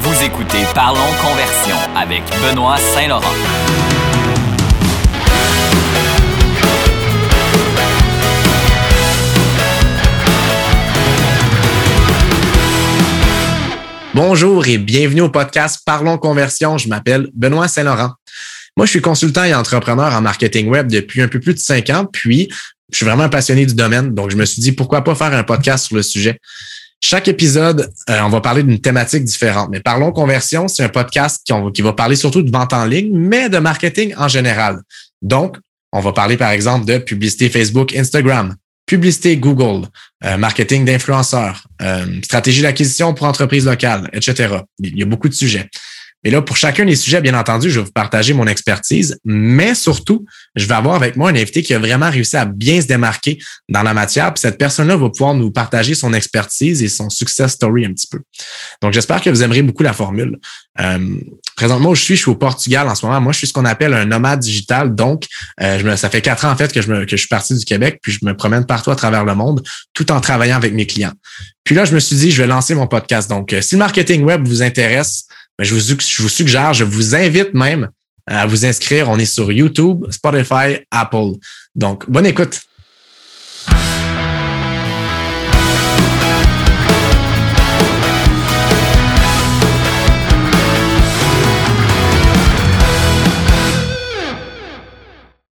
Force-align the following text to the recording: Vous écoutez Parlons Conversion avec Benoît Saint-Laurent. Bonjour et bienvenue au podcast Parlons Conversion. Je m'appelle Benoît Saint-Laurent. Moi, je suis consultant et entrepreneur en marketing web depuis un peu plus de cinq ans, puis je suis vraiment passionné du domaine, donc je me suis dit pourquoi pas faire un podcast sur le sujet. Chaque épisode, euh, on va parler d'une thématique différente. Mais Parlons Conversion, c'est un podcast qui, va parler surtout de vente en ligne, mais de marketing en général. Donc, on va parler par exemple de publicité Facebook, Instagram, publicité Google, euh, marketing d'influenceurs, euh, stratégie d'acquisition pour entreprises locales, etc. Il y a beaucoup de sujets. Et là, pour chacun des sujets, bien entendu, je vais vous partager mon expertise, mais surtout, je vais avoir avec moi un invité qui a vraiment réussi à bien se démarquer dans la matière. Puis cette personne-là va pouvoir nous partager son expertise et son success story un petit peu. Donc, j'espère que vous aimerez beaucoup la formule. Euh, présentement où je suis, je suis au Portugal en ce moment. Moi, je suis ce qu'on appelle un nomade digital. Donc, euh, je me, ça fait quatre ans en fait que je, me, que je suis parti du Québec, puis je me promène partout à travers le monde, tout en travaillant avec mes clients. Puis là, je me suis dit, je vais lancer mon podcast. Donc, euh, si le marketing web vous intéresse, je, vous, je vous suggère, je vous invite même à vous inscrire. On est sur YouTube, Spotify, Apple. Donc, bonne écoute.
Vous 0.00 0.22
écoutez 0.24 0.64
Parlons 0.74 1.00
Conversion 1.22 1.76
avec 1.96 2.22
Benoît 2.42 2.76
Saint-Laurent. 2.76 3.34
Bonjour 14.14 14.66
et 14.66 14.78
bienvenue 14.78 15.20
au 15.22 15.28
podcast 15.28 15.80
Parlons 15.86 16.18
Conversion. 16.18 16.78
Je 16.78 16.88
m'appelle 16.88 17.28
Benoît 17.34 17.68
Saint-Laurent. 17.68 18.12
Moi, 18.76 18.86
je 18.86 18.90
suis 18.90 19.00
consultant 19.00 19.44
et 19.44 19.54
entrepreneur 19.54 20.12
en 20.14 20.20
marketing 20.20 20.68
web 20.68 20.90
depuis 20.90 21.22
un 21.22 21.28
peu 21.28 21.40
plus 21.40 21.54
de 21.54 21.58
cinq 21.58 21.90
ans, 21.90 22.06
puis 22.06 22.48
je 22.90 22.96
suis 22.96 23.06
vraiment 23.06 23.28
passionné 23.28 23.66
du 23.66 23.74
domaine, 23.74 24.14
donc 24.14 24.30
je 24.30 24.36
me 24.36 24.44
suis 24.44 24.60
dit 24.60 24.72
pourquoi 24.72 25.04
pas 25.04 25.14
faire 25.14 25.32
un 25.32 25.42
podcast 25.42 25.86
sur 25.86 25.96
le 25.96 26.02
sujet. 26.02 26.38
Chaque 27.02 27.28
épisode, 27.28 27.90
euh, 28.10 28.20
on 28.20 28.28
va 28.28 28.42
parler 28.42 28.62
d'une 28.62 28.80
thématique 28.80 29.24
différente. 29.24 29.70
Mais 29.70 29.80
Parlons 29.80 30.12
Conversion, 30.12 30.68
c'est 30.68 30.84
un 30.84 30.88
podcast 30.90 31.42
qui, 31.74 31.82
va 31.82 31.92
parler 31.94 32.14
surtout 32.14 32.42
de 32.42 32.50
vente 32.50 32.74
en 32.74 32.84
ligne, 32.84 33.10
mais 33.16 33.48
de 33.48 33.58
marketing 33.58 34.14
en 34.18 34.28
général. 34.28 34.80
Donc, 35.22 35.56
on 35.92 36.00
va 36.00 36.12
parler 36.12 36.36
par 36.36 36.50
exemple 36.50 36.84
de 36.84 36.98
publicité 36.98 37.48
Facebook, 37.48 37.96
Instagram, 37.96 38.54
publicité 38.84 39.38
Google, 39.38 39.86
euh, 40.24 40.36
marketing 40.36 40.84
d'influenceurs, 40.84 41.66
euh, 41.80 42.06
stratégie 42.22 42.62
d'acquisition 42.62 43.14
pour 43.14 43.26
entreprises 43.26 43.64
locales, 43.64 44.10
etc. 44.12 44.58
Il 44.80 44.98
y 44.98 45.02
a 45.02 45.06
beaucoup 45.06 45.28
de 45.28 45.34
sujets. 45.34 45.68
Et 46.22 46.30
là, 46.30 46.42
pour 46.42 46.56
chacun 46.56 46.84
des 46.84 46.96
sujets, 46.96 47.20
bien 47.20 47.38
entendu, 47.38 47.70
je 47.70 47.80
vais 47.80 47.86
vous 47.86 47.92
partager 47.92 48.34
mon 48.34 48.46
expertise, 48.46 49.18
mais 49.24 49.74
surtout, 49.74 50.26
je 50.54 50.66
vais 50.66 50.74
avoir 50.74 50.94
avec 50.94 51.16
moi 51.16 51.30
un 51.30 51.34
invité 51.34 51.62
qui 51.62 51.72
a 51.72 51.78
vraiment 51.78 52.10
réussi 52.10 52.36
à 52.36 52.44
bien 52.44 52.80
se 52.80 52.86
démarquer 52.86 53.38
dans 53.68 53.82
la 53.82 53.94
matière. 53.94 54.32
Puis 54.34 54.42
cette 54.42 54.58
personne-là 54.58 54.96
va 54.96 55.08
pouvoir 55.08 55.34
nous 55.34 55.50
partager 55.50 55.94
son 55.94 56.12
expertise 56.12 56.82
et 56.82 56.88
son 56.88 57.08
success 57.08 57.52
story 57.52 57.86
un 57.86 57.92
petit 57.92 58.06
peu. 58.06 58.20
Donc, 58.82 58.92
j'espère 58.92 59.22
que 59.22 59.30
vous 59.30 59.42
aimerez 59.42 59.62
beaucoup 59.62 59.82
la 59.82 59.94
formule. 59.94 60.38
Euh, 60.78 61.16
présentement 61.56 61.90
où 61.90 61.94
je 61.94 62.02
suis, 62.02 62.16
je 62.16 62.22
suis 62.22 62.30
au 62.30 62.36
Portugal 62.36 62.88
en 62.88 62.94
ce 62.94 63.04
moment. 63.04 63.20
Moi, 63.20 63.32
je 63.32 63.38
suis 63.38 63.46
ce 63.46 63.52
qu'on 63.52 63.64
appelle 63.64 63.92
un 63.94 64.04
nomade 64.04 64.40
digital. 64.40 64.94
Donc, 64.94 65.26
euh, 65.60 65.78
je 65.78 65.84
me, 65.84 65.96
ça 65.96 66.10
fait 66.10 66.22
quatre 66.22 66.44
ans 66.44 66.50
en 66.50 66.56
fait 66.56 66.72
que 66.72 66.80
je, 66.80 66.90
me, 66.90 67.04
que 67.04 67.12
je 67.12 67.16
suis 67.16 67.28
parti 67.28 67.54
du 67.54 67.64
Québec, 67.64 67.98
puis 68.02 68.12
je 68.12 68.24
me 68.24 68.36
promène 68.36 68.64
partout 68.66 68.90
à 68.90 68.96
travers 68.96 69.24
le 69.24 69.34
monde, 69.34 69.62
tout 69.94 70.10
en 70.12 70.20
travaillant 70.20 70.56
avec 70.56 70.72
mes 70.74 70.86
clients. 70.86 71.12
Puis 71.64 71.74
là, 71.74 71.84
je 71.84 71.94
me 71.94 72.00
suis 72.00 72.16
dit, 72.16 72.30
je 72.30 72.40
vais 72.40 72.48
lancer 72.48 72.74
mon 72.74 72.86
podcast. 72.86 73.28
Donc, 73.28 73.52
euh, 73.52 73.60
si 73.60 73.74
le 73.74 73.80
marketing 73.80 74.22
web 74.22 74.46
vous 74.46 74.62
intéresse, 74.62 75.26
je, 75.64 75.74
vous, 75.74 75.80
je 75.80 76.22
vous 76.22 76.28
suggère, 76.28 76.72
je 76.72 76.84
vous 76.84 77.14
invite 77.14 77.54
même 77.54 77.90
à 78.26 78.46
vous 78.46 78.64
inscrire. 78.64 79.08
On 79.08 79.18
est 79.18 79.24
sur 79.24 79.50
YouTube, 79.52 80.06
Spotify, 80.10 80.78
Apple. 80.90 81.32
Donc, 81.74 82.08
bonne 82.08 82.26
écoute. 82.26 82.60